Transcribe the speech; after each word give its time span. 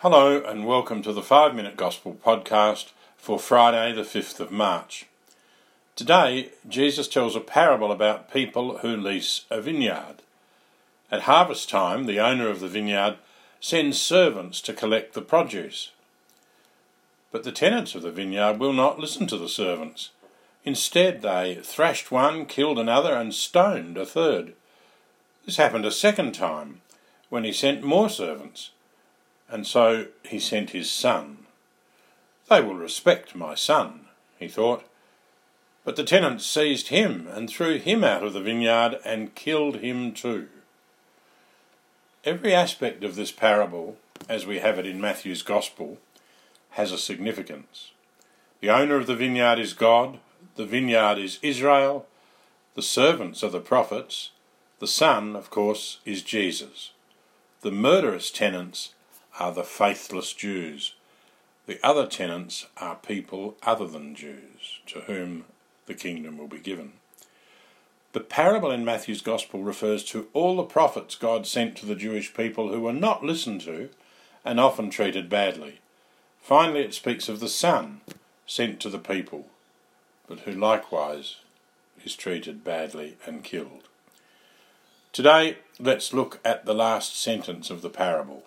Hello, 0.00 0.42
and 0.42 0.66
welcome 0.66 1.00
to 1.00 1.12
the 1.14 1.22
5 1.22 1.54
Minute 1.54 1.74
Gospel 1.74 2.18
podcast 2.22 2.90
for 3.16 3.38
Friday, 3.38 3.94
the 3.94 4.02
5th 4.02 4.40
of 4.40 4.52
March. 4.52 5.06
Today, 5.96 6.50
Jesus 6.68 7.08
tells 7.08 7.34
a 7.34 7.40
parable 7.40 7.90
about 7.90 8.30
people 8.30 8.76
who 8.78 8.94
lease 8.94 9.46
a 9.50 9.62
vineyard. 9.62 10.16
At 11.10 11.22
harvest 11.22 11.70
time, 11.70 12.04
the 12.04 12.20
owner 12.20 12.50
of 12.50 12.60
the 12.60 12.68
vineyard 12.68 13.16
sends 13.58 13.98
servants 13.98 14.60
to 14.60 14.74
collect 14.74 15.14
the 15.14 15.22
produce. 15.22 15.92
But 17.32 17.44
the 17.44 17.50
tenants 17.50 17.94
of 17.94 18.02
the 18.02 18.12
vineyard 18.12 18.58
will 18.58 18.74
not 18.74 19.00
listen 19.00 19.26
to 19.28 19.38
the 19.38 19.48
servants. 19.48 20.10
Instead, 20.62 21.22
they 21.22 21.54
thrashed 21.62 22.12
one, 22.12 22.44
killed 22.44 22.78
another, 22.78 23.14
and 23.14 23.32
stoned 23.32 23.96
a 23.96 24.04
third. 24.04 24.52
This 25.46 25.56
happened 25.56 25.86
a 25.86 25.90
second 25.90 26.34
time, 26.34 26.82
when 27.30 27.44
he 27.44 27.52
sent 27.52 27.82
more 27.82 28.10
servants 28.10 28.72
and 29.48 29.66
so 29.66 30.06
he 30.24 30.38
sent 30.38 30.70
his 30.70 30.90
son. 30.90 31.46
They 32.48 32.60
will 32.60 32.74
respect 32.74 33.34
my 33.34 33.54
son, 33.54 34.06
he 34.38 34.48
thought. 34.48 34.84
But 35.84 35.96
the 35.96 36.04
tenants 36.04 36.44
seized 36.44 36.88
him 36.88 37.28
and 37.30 37.48
threw 37.48 37.78
him 37.78 38.02
out 38.02 38.24
of 38.24 38.32
the 38.32 38.40
vineyard 38.40 38.98
and 39.04 39.34
killed 39.34 39.76
him 39.76 40.12
too. 40.12 40.48
Every 42.24 42.52
aspect 42.52 43.04
of 43.04 43.14
this 43.14 43.30
parable, 43.30 43.96
as 44.28 44.46
we 44.46 44.58
have 44.58 44.78
it 44.80 44.86
in 44.86 45.00
Matthew's 45.00 45.42
Gospel, 45.42 45.98
has 46.70 46.90
a 46.90 46.98
significance. 46.98 47.92
The 48.60 48.70
owner 48.70 48.96
of 48.96 49.06
the 49.06 49.14
vineyard 49.14 49.60
is 49.60 49.74
God, 49.74 50.18
the 50.56 50.66
vineyard 50.66 51.18
is 51.18 51.38
Israel, 51.40 52.06
the 52.74 52.82
servants 52.82 53.44
are 53.44 53.50
the 53.50 53.60
prophets, 53.60 54.30
the 54.80 54.86
son, 54.86 55.36
of 55.36 55.50
course, 55.50 56.00
is 56.04 56.22
Jesus. 56.22 56.90
The 57.62 57.70
murderous 57.70 58.30
tenants 58.30 58.94
are 59.38 59.52
the 59.52 59.64
faithless 59.64 60.32
Jews. 60.32 60.94
The 61.66 61.78
other 61.82 62.06
tenants 62.06 62.66
are 62.76 62.96
people 62.96 63.56
other 63.62 63.86
than 63.86 64.14
Jews, 64.14 64.80
to 64.86 65.00
whom 65.00 65.44
the 65.86 65.94
kingdom 65.94 66.38
will 66.38 66.48
be 66.48 66.58
given. 66.58 66.92
The 68.12 68.20
parable 68.20 68.70
in 68.70 68.84
Matthew's 68.84 69.20
Gospel 69.20 69.62
refers 69.62 70.02
to 70.04 70.28
all 70.32 70.56
the 70.56 70.62
prophets 70.62 71.16
God 71.16 71.46
sent 71.46 71.76
to 71.76 71.86
the 71.86 71.94
Jewish 71.94 72.32
people 72.32 72.70
who 72.70 72.80
were 72.80 72.92
not 72.92 73.24
listened 73.24 73.60
to 73.62 73.90
and 74.44 74.58
often 74.58 74.88
treated 74.88 75.28
badly. 75.28 75.80
Finally, 76.40 76.80
it 76.80 76.94
speaks 76.94 77.28
of 77.28 77.40
the 77.40 77.48
Son 77.48 78.00
sent 78.46 78.80
to 78.80 78.88
the 78.88 78.98
people, 78.98 79.46
but 80.28 80.40
who 80.40 80.52
likewise 80.52 81.36
is 82.04 82.14
treated 82.16 82.64
badly 82.64 83.16
and 83.26 83.44
killed. 83.44 83.88
Today, 85.12 85.58
let's 85.78 86.12
look 86.12 86.40
at 86.44 86.64
the 86.64 86.74
last 86.74 87.20
sentence 87.20 87.68
of 87.70 87.82
the 87.82 87.90
parable. 87.90 88.44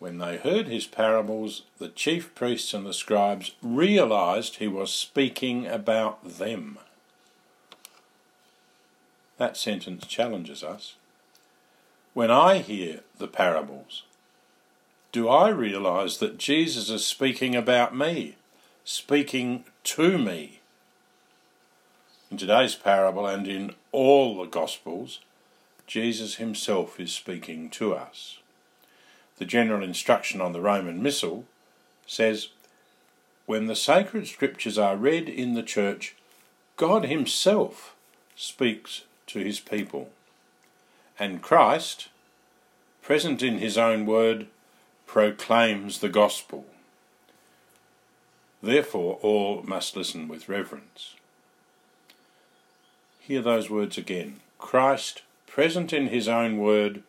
When 0.00 0.16
they 0.16 0.38
heard 0.38 0.66
his 0.66 0.86
parables, 0.86 1.64
the 1.76 1.90
chief 1.90 2.34
priests 2.34 2.72
and 2.72 2.86
the 2.86 2.94
scribes 2.94 3.52
realized 3.62 4.56
he 4.56 4.66
was 4.66 4.90
speaking 4.90 5.66
about 5.66 6.38
them. 6.38 6.78
That 9.36 9.58
sentence 9.58 10.06
challenges 10.06 10.64
us. 10.64 10.96
When 12.14 12.30
I 12.30 12.58
hear 12.58 13.00
the 13.18 13.28
parables, 13.28 14.04
do 15.12 15.28
I 15.28 15.50
realize 15.50 16.16
that 16.16 16.38
Jesus 16.38 16.88
is 16.88 17.04
speaking 17.04 17.54
about 17.54 17.94
me, 17.94 18.36
speaking 18.84 19.64
to 19.84 20.16
me? 20.16 20.60
In 22.30 22.38
today's 22.38 22.74
parable 22.74 23.26
and 23.26 23.46
in 23.46 23.74
all 23.92 24.38
the 24.38 24.46
Gospels, 24.46 25.20
Jesus 25.86 26.36
himself 26.36 26.98
is 26.98 27.12
speaking 27.12 27.68
to 27.70 27.92
us 27.94 28.39
the 29.40 29.46
general 29.46 29.82
instruction 29.82 30.38
on 30.42 30.52
the 30.52 30.60
Roman 30.60 31.02
Missal, 31.02 31.46
says, 32.06 32.48
When 33.46 33.68
the 33.68 33.74
sacred 33.74 34.28
scriptures 34.28 34.76
are 34.76 34.96
read 34.96 35.30
in 35.30 35.54
the 35.54 35.62
church, 35.62 36.14
God 36.76 37.06
Himself 37.06 37.96
speaks 38.36 39.04
to 39.28 39.38
His 39.38 39.58
people. 39.58 40.10
And 41.18 41.40
Christ, 41.40 42.10
present 43.00 43.42
in 43.42 43.56
His 43.56 43.78
own 43.78 44.04
word, 44.04 44.46
proclaims 45.06 46.00
the 46.00 46.10
gospel. 46.10 46.66
Therefore, 48.62 49.18
all 49.22 49.62
must 49.62 49.96
listen 49.96 50.28
with 50.28 50.50
reverence. 50.50 51.14
Hear 53.20 53.40
those 53.40 53.70
words 53.70 53.96
again. 53.96 54.40
Christ, 54.58 55.22
present 55.46 55.94
in 55.94 56.08
His 56.08 56.28
own 56.28 56.58
word, 56.58 57.02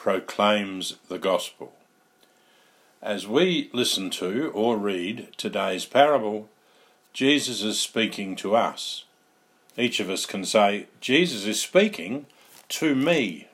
proclaims 0.00 0.96
the 1.10 1.18
gospel. 1.18 1.74
As 3.02 3.28
we 3.28 3.68
listen 3.74 4.08
to 4.12 4.50
or 4.54 4.78
read 4.78 5.28
today's 5.36 5.84
parable, 5.84 6.48
Jesus 7.12 7.62
is 7.62 7.78
speaking 7.78 8.34
to 8.36 8.56
us. 8.56 9.04
Each 9.76 10.00
of 10.00 10.08
us 10.08 10.24
can 10.24 10.46
say, 10.46 10.86
Jesus 11.02 11.44
is 11.44 11.60
speaking 11.60 12.24
to 12.70 12.94
me. 12.94 13.48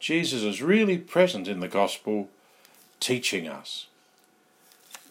Jesus 0.00 0.42
is 0.42 0.60
really 0.60 0.98
present 0.98 1.46
in 1.46 1.60
the 1.60 1.68
gospel, 1.68 2.28
teaching 2.98 3.46
us. 3.46 3.86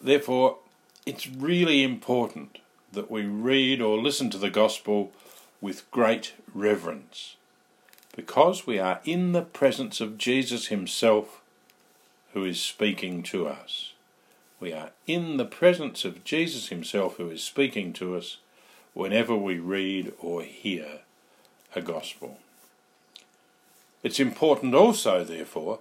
Therefore, 0.02 0.58
it's 1.06 1.26
really 1.26 1.82
important 1.82 2.58
that 2.92 3.10
we 3.10 3.22
read 3.22 3.80
or 3.80 3.96
listen 3.96 4.28
to 4.28 4.38
the 4.38 4.50
gospel 4.50 5.12
with 5.62 5.90
great 5.90 6.34
reverence 6.52 7.36
because 8.14 8.66
we 8.66 8.78
are 8.78 9.00
in 9.04 9.32
the 9.32 9.42
presence 9.42 10.00
of 10.00 10.18
Jesus 10.18 10.68
Himself 10.68 11.40
who 12.32 12.44
is 12.44 12.60
speaking 12.60 13.22
to 13.24 13.46
us. 13.46 13.92
We 14.58 14.72
are 14.72 14.90
in 15.06 15.36
the 15.36 15.44
presence 15.44 16.04
of 16.04 16.24
Jesus 16.24 16.68
Himself 16.68 17.16
who 17.16 17.30
is 17.30 17.42
speaking 17.42 17.92
to 17.94 18.16
us 18.16 18.38
whenever 18.94 19.34
we 19.34 19.58
read 19.58 20.12
or 20.18 20.42
hear 20.42 21.00
a 21.74 21.80
gospel. 21.80 22.38
It's 24.02 24.20
important 24.20 24.74
also, 24.74 25.24
therefore, 25.24 25.80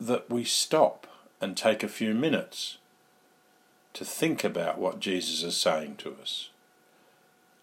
that 0.00 0.30
we 0.30 0.44
stop 0.44 1.06
and 1.40 1.56
take 1.56 1.82
a 1.82 1.88
few 1.88 2.14
minutes 2.14 2.78
to 3.94 4.04
think 4.04 4.44
about 4.44 4.78
what 4.78 5.00
Jesus 5.00 5.42
is 5.42 5.56
saying 5.56 5.96
to 5.96 6.16
us. 6.20 6.50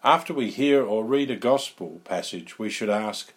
After 0.02 0.34
we 0.34 0.50
hear 0.50 0.82
or 0.82 1.04
read 1.04 1.30
a 1.30 1.36
gospel 1.36 2.00
passage, 2.04 2.58
we 2.58 2.68
should 2.68 2.90
ask, 2.90 3.32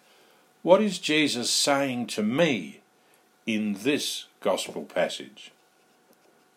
what 0.62 0.82
is 0.82 0.98
Jesus 0.98 1.50
saying 1.50 2.06
to 2.08 2.22
me 2.22 2.80
in 3.46 3.74
this 3.82 4.26
gospel 4.40 4.82
passage? 4.84 5.52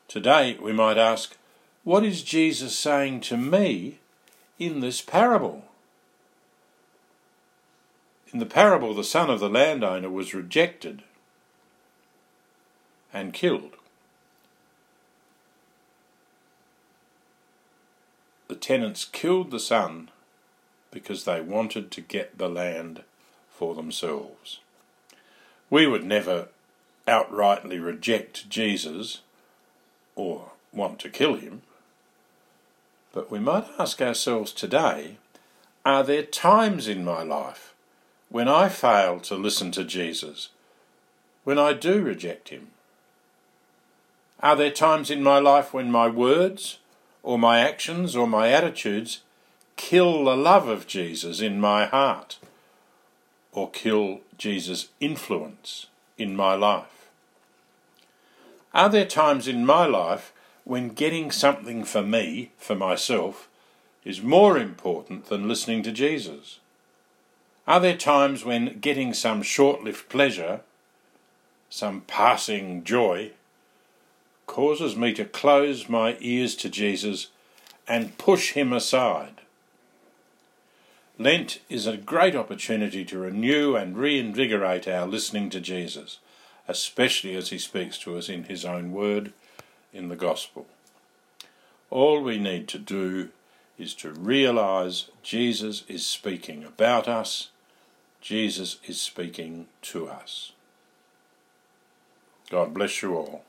Today 0.07 0.57
we 0.61 0.73
might 0.73 0.97
ask, 0.97 1.37
what 1.83 2.03
is 2.03 2.23
Jesus 2.23 2.77
saying 2.77 3.21
to 3.21 3.37
me 3.37 3.99
in 4.59 4.79
this 4.79 5.01
parable? 5.01 5.65
In 8.33 8.39
the 8.39 8.45
parable, 8.45 8.93
the 8.93 9.03
son 9.03 9.29
of 9.29 9.39
the 9.39 9.49
landowner 9.49 10.09
was 10.09 10.33
rejected 10.33 11.03
and 13.13 13.33
killed. 13.33 13.75
The 18.47 18.55
tenants 18.55 19.05
killed 19.05 19.51
the 19.51 19.59
son 19.59 20.09
because 20.91 21.23
they 21.23 21.41
wanted 21.41 21.91
to 21.91 22.01
get 22.01 22.37
the 22.37 22.49
land 22.49 23.03
for 23.61 23.75
themselves. 23.75 24.59
We 25.69 25.85
would 25.85 26.03
never 26.03 26.47
outrightly 27.07 27.79
reject 27.79 28.49
Jesus 28.49 29.21
or 30.15 30.53
want 30.73 30.97
to 31.01 31.09
kill 31.09 31.35
him, 31.35 31.61
but 33.13 33.29
we 33.29 33.37
might 33.37 33.67
ask 33.77 34.01
ourselves 34.01 34.51
today 34.51 35.17
are 35.85 36.03
there 36.03 36.23
times 36.23 36.87
in 36.87 37.05
my 37.05 37.21
life 37.21 37.75
when 38.29 38.47
I 38.47 38.67
fail 38.67 39.19
to 39.19 39.35
listen 39.35 39.69
to 39.73 39.83
Jesus, 39.83 40.49
when 41.43 41.59
I 41.59 41.73
do 41.73 42.01
reject 42.01 42.49
him? 42.49 42.69
Are 44.39 44.55
there 44.55 44.71
times 44.71 45.11
in 45.11 45.21
my 45.21 45.37
life 45.37 45.71
when 45.71 45.91
my 45.91 46.07
words, 46.07 46.79
or 47.21 47.37
my 47.37 47.59
actions, 47.59 48.15
or 48.15 48.25
my 48.25 48.49
attitudes 48.49 49.21
kill 49.75 50.23
the 50.23 50.35
love 50.35 50.67
of 50.67 50.87
Jesus 50.87 51.41
in 51.41 51.59
my 51.59 51.85
heart? 51.85 52.39
Or 53.51 53.69
kill 53.69 54.21
Jesus' 54.37 54.89
influence 54.99 55.87
in 56.17 56.35
my 56.35 56.55
life? 56.55 57.09
Are 58.73 58.89
there 58.89 59.05
times 59.05 59.47
in 59.47 59.65
my 59.65 59.85
life 59.85 60.31
when 60.63 60.89
getting 60.89 61.31
something 61.31 61.83
for 61.83 62.01
me, 62.01 62.51
for 62.57 62.75
myself, 62.75 63.49
is 64.05 64.21
more 64.21 64.57
important 64.57 65.25
than 65.25 65.47
listening 65.47 65.83
to 65.83 65.91
Jesus? 65.91 66.59
Are 67.67 67.79
there 67.79 67.97
times 67.97 68.43
when 68.43 68.79
getting 68.79 69.13
some 69.13 69.41
short 69.41 69.83
lived 69.83 70.09
pleasure, 70.09 70.61
some 71.69 72.01
passing 72.01 72.83
joy, 72.83 73.31
causes 74.47 74.95
me 74.95 75.13
to 75.13 75.25
close 75.25 75.87
my 75.87 76.17
ears 76.19 76.55
to 76.55 76.69
Jesus 76.69 77.27
and 77.87 78.17
push 78.17 78.53
him 78.53 78.73
aside? 78.73 79.41
Lent 81.17 81.59
is 81.69 81.85
a 81.87 81.97
great 81.97 82.35
opportunity 82.35 83.05
to 83.05 83.19
renew 83.19 83.75
and 83.75 83.97
reinvigorate 83.97 84.87
our 84.87 85.05
listening 85.05 85.49
to 85.51 85.59
Jesus, 85.59 86.19
especially 86.67 87.35
as 87.35 87.49
he 87.49 87.57
speaks 87.57 87.97
to 87.99 88.17
us 88.17 88.29
in 88.29 88.45
his 88.45 88.65
own 88.65 88.91
word 88.91 89.33
in 89.93 90.09
the 90.09 90.15
gospel. 90.15 90.67
All 91.89 92.21
we 92.21 92.37
need 92.37 92.67
to 92.69 92.79
do 92.79 93.29
is 93.77 93.93
to 93.95 94.11
realize 94.11 95.09
Jesus 95.21 95.83
is 95.87 96.05
speaking 96.05 96.63
about 96.63 97.07
us, 97.07 97.49
Jesus 98.21 98.77
is 98.85 99.01
speaking 99.01 99.67
to 99.81 100.07
us. 100.07 100.53
God 102.49 102.73
bless 102.73 103.01
you 103.01 103.15
all. 103.15 103.43